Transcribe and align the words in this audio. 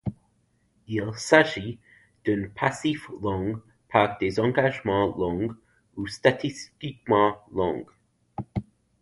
Il 0.87 1.11
s’agit 1.15 1.77
d’un 2.25 2.47
passif 2.55 3.07
long 3.21 3.61
par 3.87 4.17
des 4.17 4.39
engagements 4.39 5.15
longs 5.15 5.55
ou 5.95 6.07
statistiquement 6.07 7.37
longs. 7.51 7.85